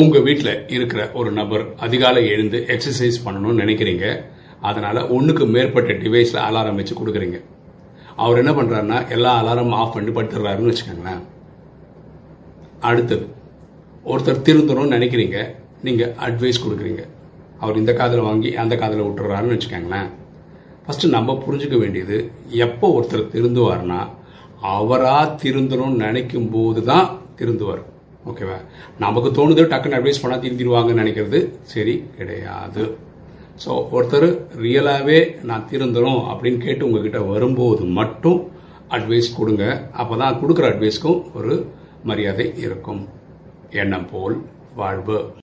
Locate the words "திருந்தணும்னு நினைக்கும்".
25.42-26.50